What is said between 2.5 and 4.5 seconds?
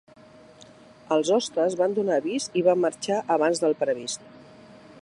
i van marxar abans del previst.